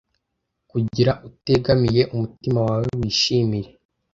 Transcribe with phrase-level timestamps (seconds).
[0.71, 3.69] kugira utegamiye umutima wawe wishimire